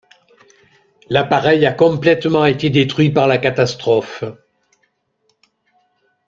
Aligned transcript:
L'appareil 1.09 1.63
a 1.67 1.73
complètement 1.73 2.45
été 2.45 2.71
détruit 2.71 3.11
par 3.11 3.27
la 3.27 3.37
catastrophe. 3.37 4.23